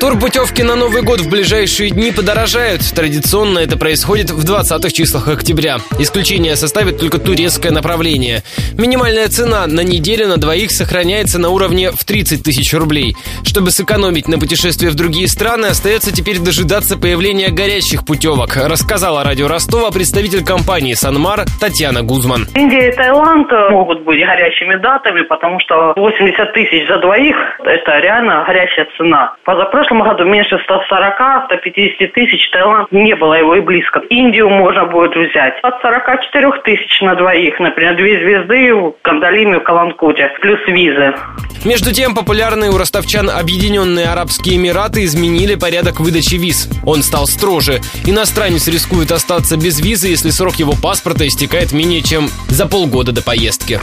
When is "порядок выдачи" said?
45.54-46.36